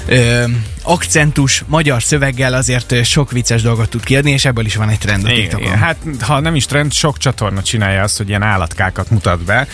ö, 0.06 0.44
akcentus 0.86 1.62
magyar 1.66 2.02
szöveggel 2.02 2.54
azért 2.54 3.04
sok 3.04 3.30
vicces 3.30 3.62
dolgot 3.62 3.88
tud 3.88 4.04
kiadni, 4.04 4.30
és 4.30 4.44
ebből 4.44 4.64
is 4.64 4.76
van 4.76 4.88
egy 4.88 4.98
trend 4.98 5.24
a 5.24 5.28
TikTokon. 5.28 5.78
Hát, 5.78 5.96
ha 6.20 6.40
nem 6.40 6.54
is 6.54 6.66
trend, 6.66 6.92
sok 6.92 7.18
csatorna 7.18 7.62
csinálja 7.62 8.02
azt, 8.02 8.16
hogy 8.16 8.28
ilyen 8.28 8.42
állatkákat 8.42 9.10
mutat 9.10 9.44
be. 9.44 9.66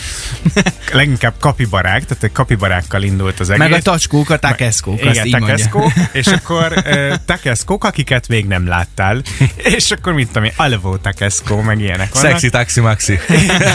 Leginkább 0.91 1.33
kapibarák, 1.39 2.05
tehát 2.05 2.23
egy 2.23 2.31
kapibarákkal 2.31 3.03
indult 3.03 3.39
az 3.39 3.49
egész. 3.49 3.69
Meg 3.69 3.79
a 3.79 3.81
tacskók, 3.81 4.29
a 4.29 4.37
takeszkók, 4.37 5.01
azt 5.01 5.11
Igen, 5.11 5.25
így 5.25 5.31
mondja. 5.31 5.55
takeszkók, 5.55 5.91
és 6.21 6.27
akkor 6.27 6.73
uh, 6.85 7.13
takeszkók, 7.25 7.83
akiket 7.83 8.27
még 8.27 8.45
nem 8.45 8.67
láttál, 8.67 9.21
és 9.57 9.91
akkor 9.91 10.13
mit 10.13 10.27
tudom 10.27 10.43
én, 10.43 10.53
alvó 10.55 10.95
takeszkó, 10.97 11.61
meg 11.61 11.79
ilyenek 11.79 12.13
vannak. 12.13 12.29
Sexy, 12.29 12.49
taxi, 12.49 12.79
maxi. 12.79 13.19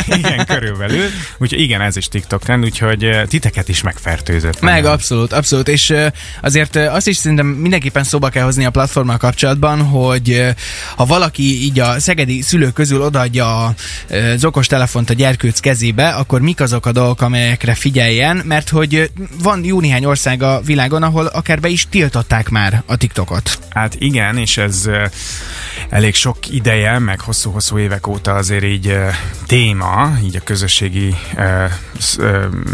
igen, 0.06 0.46
körülbelül. 0.46 1.04
Úgyhogy 1.38 1.60
igen, 1.60 1.80
ez 1.80 1.96
is 1.96 2.06
TikTok 2.08 2.42
trend, 2.42 2.64
úgyhogy 2.64 3.04
uh, 3.04 3.22
titeket 3.22 3.68
is 3.68 3.82
megfertőzött. 3.82 4.60
Meg 4.60 4.82
Nem. 4.82 4.92
abszolút, 4.92 5.32
abszolút, 5.32 5.68
és 5.68 5.90
ö, 5.90 6.06
azért 6.42 6.76
ö, 6.76 6.86
azt 6.86 7.08
is 7.08 7.16
szerintem 7.28 7.60
mindenképpen 7.60 8.04
szóba 8.04 8.28
kell 8.28 8.44
hozni 8.44 8.64
a 8.64 8.70
platformmal 8.70 9.16
kapcsolatban, 9.16 9.82
hogy 9.82 10.54
ha 10.96 11.06
valaki 11.06 11.62
így 11.62 11.80
a 11.80 12.00
szegedi 12.00 12.42
szülők 12.42 12.72
közül 12.72 13.02
odaadja 13.02 13.74
az 14.08 14.44
okos 14.44 14.66
telefont 14.66 15.10
a 15.10 15.14
gyerkőc 15.14 15.60
kezébe, 15.60 16.08
akkor 16.08 16.40
mik 16.40 16.60
azok 16.60 16.86
a 16.86 16.92
dolgok, 16.92 17.20
amelyekre 17.20 17.74
figyeljen, 17.74 18.42
mert 18.44 18.68
hogy 18.68 19.10
van 19.42 19.64
jó 19.64 19.80
néhány 19.80 20.04
ország 20.04 20.42
a 20.42 20.60
világon, 20.64 21.02
ahol 21.02 21.26
akár 21.26 21.60
be 21.60 21.68
is 21.68 21.86
tiltották 21.90 22.48
már 22.48 22.82
a 22.86 22.96
TikTokot. 22.96 23.58
Hát 23.70 23.96
igen, 23.98 24.36
és 24.36 24.56
ez 24.56 24.88
elég 25.88 26.14
sok 26.14 26.38
ideje, 26.50 26.98
meg 26.98 27.20
hosszú-hosszú 27.20 27.78
évek 27.78 28.06
óta 28.06 28.34
azért 28.34 28.64
így 28.64 28.96
téma, 29.46 30.18
így 30.24 30.36
a 30.36 30.40
közösségi 30.44 31.14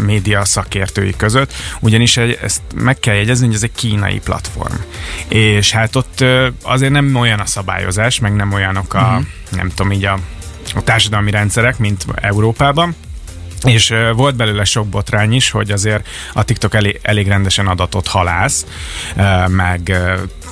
média 0.05 0.45
szakértői 0.45 1.13
között, 1.17 1.53
ugyanis 1.79 2.17
ezt 2.17 2.61
meg 2.75 2.99
kell 2.99 3.15
jegyezni, 3.15 3.45
hogy 3.45 3.55
ez 3.55 3.63
egy 3.63 3.71
kínai 3.75 4.19
platform. 4.19 4.44
És 5.27 5.71
hát 5.71 5.95
ott 5.95 6.23
azért 6.63 6.91
nem 6.91 7.15
olyan 7.15 7.39
a 7.39 7.45
szabályozás, 7.45 8.19
meg 8.19 8.35
nem 8.35 8.53
olyanok 8.53 8.93
a, 8.93 8.99
uh-huh. 8.99 9.25
nem 9.51 9.69
tudom, 9.69 9.91
így 9.91 10.05
a, 10.05 10.19
a 10.75 10.83
társadalmi 10.83 11.31
rendszerek, 11.31 11.77
mint 11.77 12.05
Európában. 12.15 12.95
És 13.63 13.93
volt 14.15 14.35
belőle 14.35 14.63
sok 14.63 14.87
botrány 14.87 15.33
is, 15.33 15.49
hogy 15.49 15.71
azért 15.71 16.07
a 16.33 16.43
TikTok 16.43 16.73
elég, 16.73 16.99
elég 17.01 17.27
rendesen 17.27 17.67
adatot 17.67 18.07
halász, 18.07 18.65
meg 19.47 19.97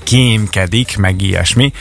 kémkedik, 0.04 0.98
meg 0.98 1.22
ilyesmi. 1.22 1.72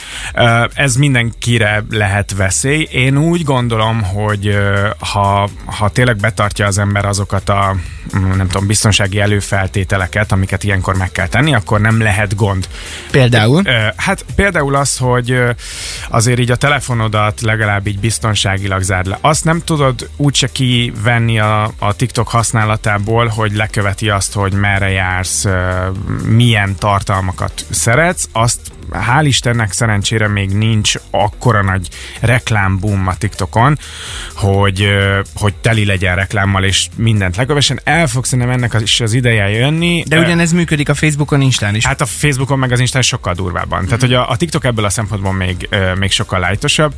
Ez 0.73 0.95
mindenkire 0.95 1.83
lehet 1.89 2.33
veszély. 2.35 2.87
Én 2.91 3.17
úgy 3.17 3.43
gondolom, 3.43 4.03
hogy 4.03 4.57
ha, 4.99 5.49
ha 5.65 5.89
tényleg 5.89 6.17
betartja 6.17 6.65
az 6.65 6.77
ember 6.77 7.05
azokat 7.05 7.49
a 7.49 7.75
mm, 8.17 8.31
nem 8.31 8.47
tudom, 8.47 8.67
biztonsági 8.67 9.19
előfeltételeket, 9.19 10.31
amiket 10.31 10.63
ilyenkor 10.63 10.95
meg 10.97 11.11
kell 11.11 11.27
tenni, 11.27 11.53
akkor 11.53 11.81
nem 11.81 12.01
lehet 12.01 12.35
gond. 12.35 12.67
Például. 13.11 13.63
Hát 13.95 14.25
például 14.35 14.75
az, 14.75 14.97
hogy 14.97 15.41
azért 16.09 16.39
így 16.39 16.51
a 16.51 16.55
telefonodat 16.55 17.41
legalább 17.41 17.87
így 17.87 17.99
biztonságilag 17.99 18.81
zárd 18.81 19.07
le. 19.07 19.17
Azt 19.21 19.43
nem 19.43 19.61
tudod 19.65 20.09
úgyse 20.15 20.47
kivenni 20.47 21.39
a, 21.39 21.71
a 21.79 21.95
TikTok 21.95 22.27
használatából, 22.27 23.27
hogy 23.27 23.51
leköveti 23.55 24.09
azt, 24.09 24.33
hogy 24.33 24.53
merre 24.53 24.89
jársz, 24.89 25.45
milyen 26.25 26.75
tartalmakat 26.75 27.65
szeretsz. 28.13 28.29
Azt 28.31 28.59
hál' 28.91 29.23
Istennek 29.23 29.71
szerencsére 29.71 30.27
még 30.27 30.49
nincs 30.49 30.93
akkora 31.11 31.61
nagy 31.61 31.87
reklámboom 32.21 33.07
a 33.07 33.17
TikTokon, 33.17 33.79
hogy, 34.35 34.87
hogy 35.35 35.53
teli 35.53 35.85
legyen 35.85 36.15
reklámmal 36.15 36.63
és 36.63 36.87
mindent 36.95 37.35
lekövessen. 37.35 37.79
El 37.83 38.07
fog 38.07 38.25
szerintem 38.25 38.53
ennek 38.53 38.73
az, 38.73 38.81
is 38.81 38.99
az 38.99 39.13
ideje 39.13 39.49
jönni. 39.49 40.03
De 40.07 40.19
ugyanez 40.19 40.51
működik 40.51 40.89
a 40.89 40.93
Facebookon, 40.93 41.41
Instán 41.41 41.75
is. 41.75 41.85
Hát 41.85 42.01
a 42.01 42.05
Facebookon 42.05 42.59
meg 42.59 42.71
az 42.71 42.79
Instán 42.79 43.01
sokkal 43.01 43.33
durvábban. 43.33 43.85
Tehát, 43.85 44.01
hogy 44.01 44.13
a, 44.13 44.29
a 44.29 44.37
TikTok 44.37 44.65
ebből 44.65 44.85
a 44.85 44.89
szempontból 44.89 45.33
még, 45.33 45.69
még 45.99 46.11
sokkal 46.11 46.39
lájtosabb. 46.39 46.93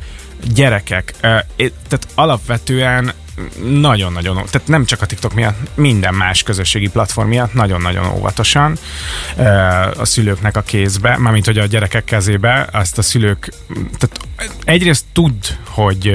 Gyerekek, 0.54 1.14
tehát 1.20 2.06
alapvetően 2.14 3.12
nagyon-nagyon, 3.62 4.34
tehát 4.34 4.68
nem 4.68 4.84
csak 4.84 5.02
a 5.02 5.06
TikTok 5.06 5.34
miatt, 5.34 5.56
minden 5.74 6.14
más 6.14 6.42
közösségi 6.42 6.88
platform 6.88 7.28
miatt 7.28 7.54
nagyon-nagyon 7.54 8.10
óvatosan 8.10 8.76
ö, 9.36 9.42
a 9.96 10.04
szülőknek 10.04 10.56
a 10.56 10.60
kézbe, 10.60 11.16
mármint 11.18 11.46
hogy 11.46 11.58
a 11.58 11.66
gyerekek 11.66 12.04
kezébe, 12.04 12.68
azt 12.72 12.98
a 12.98 13.02
szülők, 13.02 13.52
tehát 13.98 14.18
egyrészt 14.64 15.04
tud, 15.12 15.34
hogy 15.68 16.12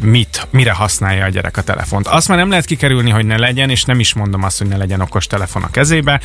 mit, 0.00 0.46
mire 0.50 0.72
használja 0.72 1.24
a 1.24 1.28
gyerek 1.28 1.56
a 1.56 1.62
telefont. 1.62 2.06
Azt 2.06 2.28
már 2.28 2.38
nem 2.38 2.48
lehet 2.48 2.64
kikerülni, 2.64 3.10
hogy 3.10 3.26
ne 3.26 3.38
legyen, 3.38 3.70
és 3.70 3.84
nem 3.84 4.00
is 4.00 4.14
mondom 4.14 4.42
azt, 4.42 4.58
hogy 4.58 4.66
ne 4.66 4.76
legyen 4.76 5.00
okos 5.00 5.26
telefon 5.26 5.62
a 5.62 5.70
kezébe, 5.70 6.20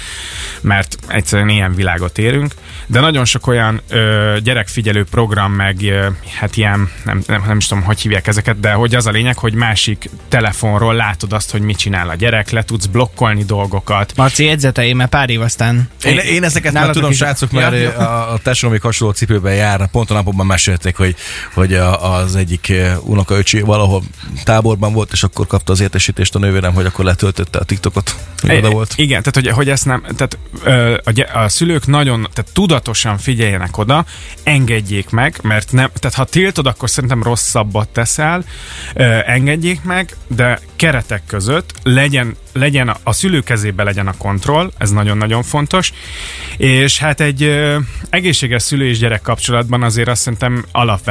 mert 0.61 0.97
egyszerűen 1.07 1.49
ilyen 1.49 1.75
világot 1.75 2.17
érünk, 2.17 2.53
de 2.85 2.99
nagyon 2.99 3.25
sok 3.25 3.47
olyan 3.47 3.81
ö, 3.89 4.37
gyerekfigyelő 4.43 5.03
program, 5.03 5.51
meg 5.51 5.77
ö, 5.81 6.07
hát 6.39 6.57
ilyen, 6.57 6.89
nem, 7.03 7.21
nem, 7.27 7.43
nem 7.47 7.57
is 7.57 7.67
tudom, 7.67 7.83
hogy 7.83 8.01
hívják 8.01 8.27
ezeket, 8.27 8.59
de 8.59 8.71
hogy 8.71 8.95
az 8.95 9.07
a 9.07 9.11
lényeg, 9.11 9.37
hogy 9.37 9.53
másik 9.53 10.09
telefonról 10.27 10.93
látod 10.95 11.33
azt, 11.33 11.51
hogy 11.51 11.61
mit 11.61 11.77
csinál 11.77 12.09
a 12.09 12.15
gyerek, 12.15 12.49
le 12.49 12.63
tudsz 12.63 12.85
blokkolni 12.85 13.43
dolgokat. 13.43 14.13
Marci 14.15 14.43
jegyzetei, 14.43 14.93
mert 14.93 15.09
pár 15.09 15.29
év 15.29 15.41
aztán... 15.41 15.89
Én, 16.03 16.17
én 16.17 16.43
ezeket 16.43 16.73
már 16.73 16.89
tudom, 16.89 17.11
srácok, 17.11 17.51
mert 17.51 17.95
a, 17.95 18.33
a 18.33 18.37
tesóm 18.37 18.71
még 18.71 18.81
hasonló 18.81 19.13
cipőben 19.13 19.55
jár. 19.55 19.87
Pont 19.91 20.09
a 20.09 20.13
napokban 20.13 20.45
mesélték, 20.45 20.95
hogy, 20.95 21.15
hogy 21.53 21.73
a, 21.73 22.13
az 22.13 22.35
egyik 22.35 22.69
eh, 22.69 23.07
unokaöcsi 23.07 23.61
valahol 23.61 24.03
táborban 24.43 24.93
volt, 24.93 25.11
és 25.11 25.23
akkor 25.23 25.47
kapta 25.47 25.71
az 25.71 25.79
értesítést 25.79 26.35
a 26.35 26.39
nővérem, 26.39 26.73
hogy 26.73 26.85
akkor 26.85 27.05
letöltötte 27.05 27.59
a 27.59 27.63
TikTokot. 27.63 28.15
I- 28.43 28.61
volt. 28.71 28.93
Igen, 28.95 29.23
tehát 29.23 29.35
hogy, 29.35 29.47
hogy 29.47 29.69
ezt 29.69 29.85
nem, 29.85 30.03
tehát 30.15 30.37
a, 31.33 31.39
a 31.39 31.49
szülők 31.49 31.87
nagyon, 31.87 32.27
tehát 32.33 32.51
tudatosan 32.53 33.17
figyeljenek 33.17 33.77
oda, 33.77 34.05
engedjék 34.43 35.09
meg, 35.09 35.39
mert 35.41 35.71
nem, 35.71 35.89
tehát 35.93 36.17
ha 36.17 36.23
tiltod, 36.23 36.67
akkor 36.67 36.89
szerintem 36.89 37.23
rosszabbat 37.23 37.89
teszel, 37.89 38.43
engedjék 39.25 39.83
meg, 39.83 40.15
de 40.27 40.59
keretek 40.75 41.21
között 41.27 41.73
legyen, 41.83 42.35
legyen 42.53 42.89
a, 42.89 42.97
a 43.03 43.13
szülő 43.13 43.41
kezébe 43.41 43.83
legyen 43.83 44.07
a 44.07 44.17
kontroll, 44.17 44.71
ez 44.77 44.91
nagyon-nagyon 44.91 45.43
fontos, 45.43 45.93
és 46.57 46.99
hát 46.99 47.21
egy 47.21 47.43
ö, 47.43 47.77
egészséges 48.09 48.63
szülő 48.63 48.87
és 48.87 48.99
gyerek 48.99 49.21
kapcsolatban 49.21 49.83
azért 49.83 50.07
azt 50.07 50.21
szerintem 50.21 50.65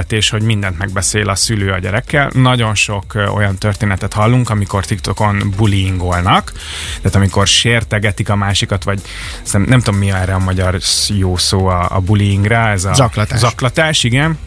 alapvetés, 0.09 0.31
hogy 0.31 0.43
mindent 0.43 0.79
megbeszél 0.79 1.29
a 1.29 1.35
szülő 1.35 1.71
a 1.71 1.79
gyerekkel. 1.79 2.31
Nagyon 2.35 2.75
sok 2.75 3.05
olyan 3.35 3.59
történetet 3.59 4.12
hallunk, 4.12 4.50
amikor 4.50 4.85
TikTokon 4.85 5.55
bullyingolnak, 5.57 6.53
tehát 6.97 7.15
amikor 7.15 7.47
sértegetik 7.47 8.29
a 8.29 8.37
másikat, 8.37 8.85
vagy 8.85 9.00
nem 9.53 9.81
tudom 9.81 9.99
mi 9.99 10.11
erre 10.11 10.35
a 10.35 10.38
magyar 10.38 10.79
jó 11.09 11.37
szó 11.37 11.67
a, 11.67 11.88
a 11.91 12.00
bullyingra, 12.00 12.69
ez 12.69 12.85
a 12.85 12.95
Zaklatás. 12.95 13.38
zaklatás, 13.38 14.05
igen. 14.05 14.38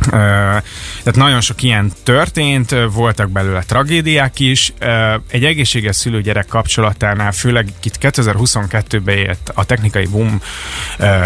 Tehát 0.00 1.14
nagyon 1.14 1.40
sok 1.40 1.62
ilyen 1.62 1.92
történt, 2.02 2.74
voltak 2.92 3.30
belőle 3.30 3.62
tragédiák 3.62 4.40
is. 4.40 4.72
Egy 5.30 5.44
egészséges 5.44 5.96
szülő-gyerek 5.96 6.46
kapcsolatánál, 6.46 7.32
főleg 7.32 7.68
itt 7.82 7.98
2022-ben 8.00 9.16
ért 9.16 9.50
a 9.54 9.64
technikai 9.64 10.06
boom 10.06 10.40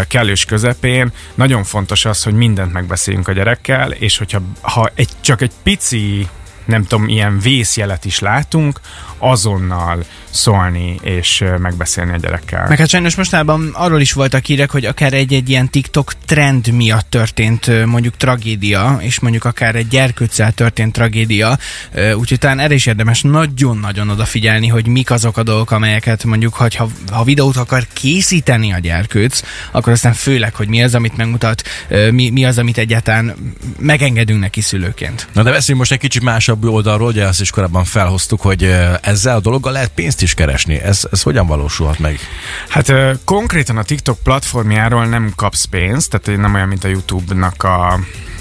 kellős 0.07 0.45
közepén, 0.45 1.11
nagyon 1.33 1.63
fontos 1.63 2.05
az, 2.05 2.23
hogy 2.23 2.33
mindent 2.33 2.73
megbeszéljünk 2.73 3.27
a 3.27 3.33
gyerekkel, 3.33 3.91
és 3.91 4.17
hogyha 4.17 4.41
ha 4.61 4.91
egy, 4.95 5.09
csak 5.21 5.41
egy 5.41 5.51
pici 5.63 6.27
nem 6.65 6.83
tudom, 6.83 7.07
ilyen 7.07 7.39
vészjelet 7.39 8.05
is 8.05 8.19
látunk, 8.19 8.79
azonnal 9.17 10.03
szólni 10.31 10.99
és 11.01 11.43
megbeszélni 11.57 12.13
a 12.13 12.17
gyerekkel. 12.17 12.65
Meg 12.67 12.77
hát 12.77 12.89
sajnos 12.89 13.15
mostában 13.15 13.69
arról 13.73 14.01
is 14.01 14.13
voltak 14.13 14.45
hírek, 14.45 14.69
hogy 14.71 14.85
akár 14.85 15.13
egy-egy 15.13 15.49
ilyen 15.49 15.69
TikTok 15.69 16.13
trend 16.25 16.73
miatt 16.73 17.09
történt 17.09 17.85
mondjuk 17.85 18.17
tragédia, 18.17 18.97
és 18.99 19.19
mondjuk 19.19 19.45
akár 19.45 19.75
egy 19.75 19.87
gyerkőccel 19.87 20.51
történt 20.51 20.93
tragédia, 20.93 21.57
úgyhogy 22.15 22.39
talán 22.39 22.59
erre 22.59 22.73
is 22.73 22.85
érdemes 22.85 23.21
nagyon-nagyon 23.21 24.09
odafigyelni, 24.09 24.67
hogy 24.67 24.87
mik 24.87 25.11
azok 25.11 25.37
a 25.37 25.43
dolgok, 25.43 25.71
amelyeket 25.71 26.23
mondjuk, 26.23 26.53
hogy 26.53 26.75
ha, 26.75 26.89
ha 27.11 27.23
videót 27.23 27.57
akar 27.57 27.87
készíteni 27.93 28.73
a 28.73 28.79
gyerkőc, 28.79 29.41
akkor 29.71 29.93
aztán 29.93 30.13
főleg, 30.13 30.55
hogy 30.55 30.67
mi 30.67 30.83
az, 30.83 30.95
amit 30.95 31.17
megmutat, 31.17 31.63
mi, 32.11 32.29
mi 32.29 32.45
az, 32.45 32.57
amit 32.57 32.77
egyáltalán 32.77 33.35
megengedünk 33.79 34.39
neki 34.39 34.61
szülőként. 34.61 35.27
Na 35.33 35.43
de 35.43 35.51
beszéljünk 35.51 35.79
most 35.79 35.91
egy 35.91 35.99
kicsit 35.99 36.23
másabb 36.23 36.65
oldalról, 36.65 37.07
ugye 37.07 37.25
azt 37.25 37.41
is 37.41 37.49
korábban 37.49 37.83
felhoztuk, 37.83 38.41
hogy 38.41 38.75
ezzel 39.01 39.35
a 39.35 39.39
dologgal 39.39 39.71
lehet 39.71 39.91
pénzt 39.95 40.20
is 40.21 40.33
keresni. 40.33 40.79
Ez, 40.79 41.07
ez 41.11 41.21
hogyan 41.21 41.47
valósulhat 41.47 41.99
meg? 41.99 42.19
Hát 42.69 42.89
ö, 42.89 43.11
konkrétan 43.25 43.77
a 43.77 43.83
TikTok 43.83 44.19
platformjáról 44.23 45.05
nem 45.05 45.33
kapsz 45.35 45.65
pénzt, 45.65 46.19
tehát 46.19 46.41
nem 46.41 46.53
olyan, 46.53 46.67
mint 46.67 46.83
a 46.83 46.87
YouTube-nak 46.87 47.63
a, 47.63 47.99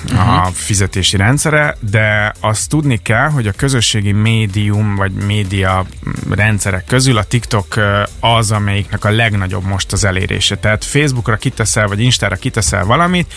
a 0.08 0.50
fizetési 0.52 1.16
rendszere, 1.16 1.76
de 1.80 2.34
azt 2.40 2.68
tudni 2.68 3.02
kell, 3.02 3.28
hogy 3.28 3.46
a 3.46 3.52
közösségi 3.52 4.12
médium 4.12 4.96
vagy 4.96 5.12
média 5.12 5.86
rendszerek 6.30 6.84
közül 6.84 7.16
a 7.16 7.24
TikTok 7.24 7.74
az, 8.20 8.50
amelyiknek 8.50 9.04
a 9.04 9.10
legnagyobb 9.10 9.64
most 9.64 9.92
az 9.92 10.04
elérése. 10.04 10.56
Tehát 10.56 10.84
Facebookra 10.84 11.36
kiteszel, 11.36 11.86
vagy 11.86 12.00
Instára 12.00 12.36
kiteszel 12.36 12.84
valamit, 12.84 13.34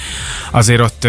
azért 0.52 0.82
ott 0.82 1.08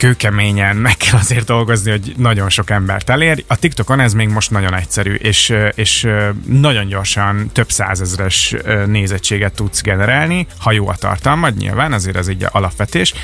kőkeményen 0.00 0.76
meg 0.76 0.96
kell 0.96 1.18
azért 1.18 1.44
dolgozni, 1.44 1.90
hogy 1.90 2.12
nagyon 2.16 2.48
sok 2.48 2.70
embert 2.70 3.10
elér. 3.10 3.44
A 3.46 3.56
TikTokon 3.56 4.00
ez 4.00 4.12
még 4.12 4.28
most 4.28 4.50
nagyon 4.50 4.74
egyszerű, 4.74 5.14
és, 5.14 5.54
és 5.74 6.08
nagyon 6.46 6.86
gyorsan 6.86 7.50
több 7.52 7.70
százezres 7.70 8.54
nézettséget 8.86 9.54
tudsz 9.54 9.82
generálni, 9.82 10.46
ha 10.58 10.72
jó 10.72 10.88
a 10.88 10.94
tartalmad, 10.94 11.56
nyilván, 11.56 11.92
azért 11.92 12.16
ez 12.16 12.28
egy 12.28 12.46
alapvetés. 12.50 13.14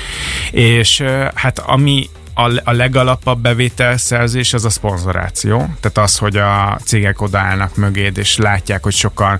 És 0.51 1.03
hát 1.33 1.59
ami 1.59 2.09
a, 2.37 2.51
a 2.63 2.71
legalapabb 2.71 3.39
bevételszerzés 3.39 4.53
az 4.53 4.65
a 4.65 4.69
szponzoráció. 4.69 5.57
Tehát 5.57 5.97
az, 5.97 6.17
hogy 6.17 6.37
a 6.37 6.79
cégek 6.83 7.21
odaállnak 7.21 7.75
mögéd, 7.75 8.17
és 8.17 8.37
látják, 8.37 8.83
hogy 8.83 8.93
sokan... 8.93 9.39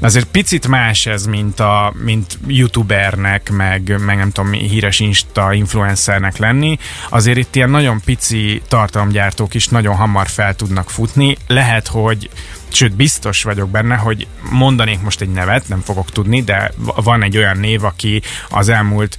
Azért 0.00 0.24
picit 0.26 0.68
más 0.68 1.06
ez, 1.06 1.26
mint, 1.26 1.60
a, 1.60 1.92
mint 2.04 2.38
youtubernek, 2.46 3.50
meg, 3.50 4.00
meg 4.04 4.16
nem 4.16 4.30
tudom, 4.30 4.52
híres 4.52 5.00
insta 5.00 5.52
influencernek 5.52 6.36
lenni. 6.36 6.78
Azért 7.08 7.38
itt 7.38 7.56
ilyen 7.56 7.70
nagyon 7.70 8.00
pici 8.04 8.62
tartalomgyártók 8.68 9.54
is 9.54 9.66
nagyon 9.66 9.94
hamar 9.94 10.28
fel 10.28 10.54
tudnak 10.54 10.90
futni. 10.90 11.36
Lehet, 11.46 11.86
hogy 11.86 12.30
sőt 12.74 12.96
biztos 12.96 13.42
vagyok 13.42 13.70
benne, 13.70 13.94
hogy 13.94 14.26
mondanék 14.50 15.00
most 15.00 15.20
egy 15.20 15.32
nevet, 15.32 15.68
nem 15.68 15.80
fogok 15.80 16.10
tudni, 16.10 16.42
de 16.42 16.72
van 16.94 17.22
egy 17.22 17.36
olyan 17.36 17.56
név, 17.56 17.84
aki 17.84 18.22
az 18.48 18.68
elmúlt 18.68 19.18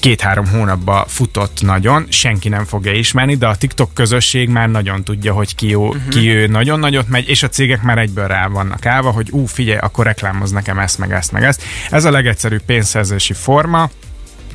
két-három 0.00 0.46
hónapban 0.46 1.04
futott 1.06 1.60
nagyon, 1.60 2.06
senki 2.08 2.48
nem 2.48 2.64
fogja 2.64 2.92
ismerni, 2.92 3.36
de 3.36 3.46
a 3.46 3.56
TikTok 3.56 3.94
közösség 3.94 4.48
már 4.48 4.68
nagyon 4.68 5.04
tudja, 5.04 5.32
hogy 5.32 5.54
ki, 5.54 5.68
jó, 5.68 5.86
uh-huh. 5.86 6.08
ki 6.08 6.28
ő 6.28 6.46
nagyon 6.46 6.78
nagyot 6.78 7.08
megy, 7.08 7.28
és 7.28 7.42
a 7.42 7.48
cégek 7.48 7.82
már 7.82 7.98
egyből 7.98 8.26
rá 8.26 8.46
vannak 8.46 8.86
állva, 8.86 9.10
hogy 9.10 9.28
ú, 9.30 9.46
figyelj, 9.46 9.78
akkor 9.78 10.04
reklámoz 10.04 10.50
nekem 10.50 10.78
ezt, 10.78 10.98
meg 10.98 11.12
ezt, 11.12 11.32
meg 11.32 11.44
ezt. 11.44 11.62
Ez 11.90 12.04
a 12.04 12.10
legegyszerűbb 12.10 12.62
pénzszerzési 12.62 13.32
forma, 13.32 13.90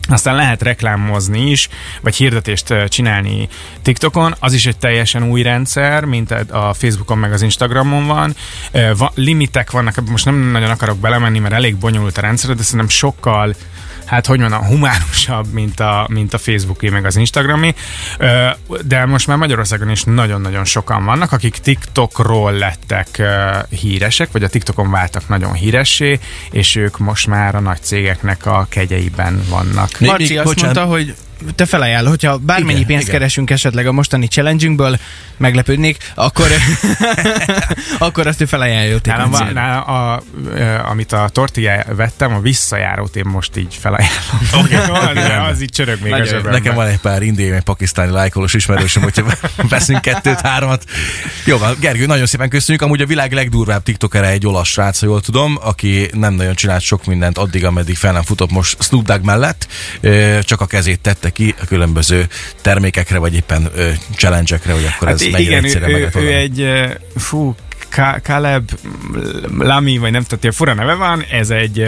aztán 0.08 0.36
lehet 0.36 0.62
reklámozni 0.62 1.50
is, 1.50 1.70
vagy 2.02 2.16
hirdetést 2.16 2.74
csinálni 2.88 3.48
TikTokon, 3.82 4.36
az 4.40 4.54
is 4.54 4.66
egy 4.66 4.78
teljesen 4.78 5.24
új 5.24 5.42
rendszer, 5.42 6.04
mint 6.04 6.32
a 6.32 6.74
Facebookon 6.74 7.18
meg 7.18 7.34
az 7.34 7.42
Instagramon 7.42 8.08
van. 8.08 8.36
Limitek 9.14 9.72
vannak, 9.72 10.10
most 10.10 10.26
nem 10.26 10.36
nagyon 10.36 10.70
akarok 10.70 10.98
belemenni, 10.98 11.40
mert 11.40 11.54
elég 11.54 11.76
bonyolult 11.76 12.18
a 12.18 12.22
rendszer, 12.22 12.56
de 12.56 12.64
szerintem 12.64 12.90
sokkal 12.90 13.56
hát 14.06 14.26
hogy 14.26 14.40
mondjam, 14.40 14.64
humánusabb, 14.64 15.54
mint 15.54 15.80
a, 15.80 16.08
mint 16.12 16.34
a 16.34 16.38
Facebooké, 16.38 16.90
meg 16.90 17.06
az 17.06 17.16
Instagrami. 17.16 17.76
De 18.86 19.06
most 19.06 19.28
már 19.28 19.38
Magyarországon 19.38 19.90
is 19.90 20.04
nagyon-nagyon 20.04 20.66
sokan 20.66 21.06
vannak, 21.06 21.32
akik 21.32 21.58
TikTokról 21.58 22.52
lettek 22.52 23.22
híresek, 23.70 24.32
vagy 24.32 24.44
a 24.44 24.50
TikTokon 24.50 24.92
váltak 24.92 25.28
nagyon 25.28 25.54
híressé, 25.54 26.20
és 26.52 26.76
ők 26.76 26.98
most 26.98 27.28
már 27.28 27.56
a 27.56 27.60
nagy 27.60 27.82
cégeknek 27.82 28.46
a 28.46 28.66
kegyeiben 28.70 29.42
vannak. 29.50 30.00
Marci 30.00 30.38
azt 30.38 30.46
bocsánat. 30.46 30.76
mondta, 30.76 30.94
hogy 30.94 31.16
te 31.56 31.66
felajánló, 31.66 32.10
hogyha 32.10 32.38
bármennyi 32.38 32.74
igen, 32.74 32.88
pénzt 32.88 33.08
igen. 33.08 33.16
keresünk 33.16 33.50
esetleg 33.50 33.88
a 33.88 33.92
mostani 33.92 34.28
challenge 34.28 34.98
meglepődnék, 35.38 35.98
akkor, 36.16 36.48
akkor 38.00 38.28
azt 38.28 38.42
ő 38.42 38.46
felajánlja 38.46 39.00
nálam, 39.04 39.30
van, 39.30 39.54
nálam 39.54 39.90
a, 39.90 40.14
a, 40.14 40.24
amit 40.90 41.12
a 41.12 41.30
tortilla 41.32 41.84
vettem, 41.96 42.34
a 42.34 42.40
visszajárót 42.40 43.16
én 43.16 43.26
most 43.26 43.58
így 43.58 43.78
felajánlom. 43.80 44.14
Okay. 44.66 44.78
az, 45.48 45.52
az 45.52 45.62
így 45.62 45.70
csörög 45.70 46.02
még 46.02 46.12
Nagyon, 46.12 46.46
a 46.46 46.50
Nekem 46.50 46.76
van 46.76 46.88
egy 46.88 46.98
pár 46.98 47.22
indiai, 47.22 47.50
meg 47.50 47.64
pakisztáni 47.64 48.12
lájkolós 48.12 48.54
ismerősöm, 48.54 49.04
hogyha 49.04 49.26
veszünk 49.70 50.02
kettőt, 50.02 50.42
háromat. 50.42 50.84
Jó, 51.46 51.58
Gergő, 51.80 52.06
nagyon 52.06 52.26
szépen 52.26 52.50
köszönjük. 52.50 52.84
Amúgy 52.84 53.02
a 53.02 53.06
világ 53.06 53.32
legdurvább 53.32 53.84
tiktokere 53.84 54.28
egy 54.28 54.48
olasz 54.48 54.68
srác, 54.68 55.00
ha 55.00 55.06
jól 55.06 55.22
tudom, 55.22 55.58
aki 55.62 56.10
nem 56.14 56.34
nagyon 56.34 56.56
csinált 56.56 56.82
sok 56.82 57.06
mindent 57.06 57.38
addig, 57.38 57.66
ameddig 57.66 57.96
fel 57.96 58.12
nem 58.12 58.24
futott 58.24 58.52
most 58.52 58.84
Snoop 58.84 59.06
Dogg 59.06 59.24
mellett, 59.24 59.68
csak 60.42 60.62
a 60.62 60.66
kezét 60.66 61.00
tette 61.00 61.30
ki 61.36 61.56
a 61.62 61.66
különböző 61.66 62.28
termékekre, 62.62 63.18
vagy 63.18 63.34
éppen 63.34 63.72
challenge-ekre, 64.16 64.74
hogy 64.74 64.86
akkor 64.86 65.08
hát 65.08 65.22
ez 65.22 65.28
mennyire 65.28 65.68
igen, 65.68 65.90
ő, 65.90 66.10
ő, 66.16 66.22
ő 66.22 66.34
egy, 66.34 66.68
fú, 67.16 67.56
Caleb 68.22 68.72
Lamy, 69.58 69.98
vagy 69.98 70.12
nem 70.12 70.24
tudom, 70.24 70.52
fura 70.52 70.74
neve 70.74 70.94
van, 70.94 71.24
ez 71.32 71.50
egy, 71.50 71.80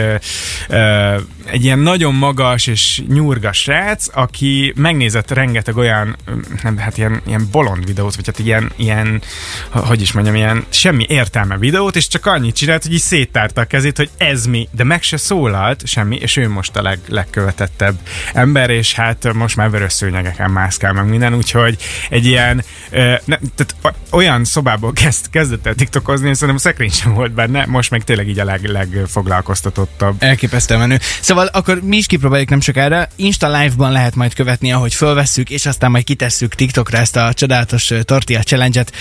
uh, 0.70 1.22
egy 1.46 1.64
ilyen 1.64 1.80
nagyon 1.80 2.16
magas 2.16 2.68
és 2.68 3.02
nyurgas 3.08 3.58
srác, 3.58 4.08
aki 4.14 4.74
megnézett 4.76 5.32
rengeteg 5.32 5.78
olyan, 5.78 6.16
nem, 6.64 6.78
hát 6.78 6.98
ilyen, 6.98 7.22
ilyen 7.26 7.48
bolond 7.52 7.86
videót, 7.86 8.16
vagy 8.16 8.26
hát 8.26 8.40
ilyen, 8.40 8.72
ilyen, 8.76 9.22
hogy 9.70 10.02
is 10.02 10.12
mondjam, 10.12 10.36
ilyen 10.36 10.66
semmi 10.70 11.06
értelme 11.10 11.58
videót, 11.58 11.96
és 11.96 12.08
csak 12.08 12.26
annyit 12.26 12.56
csinált, 12.56 12.84
hogy 12.84 12.94
így 12.94 13.00
széttárta 13.00 13.62
a 13.62 13.66
kezét, 13.66 13.98
hogy 13.98 14.10
ez 14.18 14.46
mi, 14.46 14.68
de 14.72 14.84
meg 14.84 15.04
se 15.04 15.18
szólalt 15.18 15.88
semmi, 15.88 16.16
és 16.16 16.38
ő 16.38 16.50
most 16.50 16.76
a 16.76 16.82
leg, 16.82 17.00
legkövetettebb 17.08 17.96
ember, 18.34 18.70
és 18.70 18.94
hát 18.94 19.34
most 19.34 19.56
már 19.56 19.70
vörös 19.70 19.94
szőnyegeken 19.94 20.52
mászkál 20.52 20.94
meg 20.94 21.10
minden, 21.10 21.34
úgyhogy 21.34 21.78
egy 22.10 22.26
ilyen, 22.26 22.64
uh, 22.92 23.16
ne, 23.26 23.38
tehát 23.56 23.96
olyan 24.12 24.44
szobából 24.44 24.94
kezd, 24.94 25.30
kezdett 25.30 25.66
el 25.66 25.76
TikTok 25.76 25.97
TikTokozni, 25.98 26.30
és 26.30 26.38
szerintem 26.38 26.64
szekrény 26.64 26.90
sem 26.90 27.14
volt 27.14 27.32
benne, 27.32 27.66
most 27.66 27.92
meg 27.92 28.04
tényleg 28.04 28.28
így 28.28 28.40
a 28.40 28.44
leg, 28.44 28.64
legfoglalkoztatottabb. 28.64 30.16
Elképesztően 30.20 30.80
menő. 30.80 31.00
Szóval 31.22 31.46
akkor 31.46 31.82
mi 31.82 31.98
is 31.98 32.06
kipróbáljuk 32.06 32.50
nem 32.50 32.62
sokára. 32.62 33.08
Insta 33.16 33.48
Live-ban 33.48 33.92
lehet 33.92 34.16
majd 34.16 34.34
követni, 34.34 34.72
ahogy 34.72 34.94
fölvesszük, 34.94 35.50
és 35.50 35.66
aztán 35.66 35.92
majd 35.92 36.04
kitesszük 36.04 36.56
TikTokra 36.56 36.98
ezt 36.98 37.16
a 37.16 37.34
csodálatos 37.34 37.92
tortilla 38.04 38.42
challenge-et. 38.42 38.92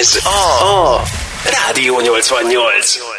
Ez 0.00 0.18
a, 0.24 0.96
a 0.96 1.02
Rádió 1.44 2.00
88. 2.00 3.09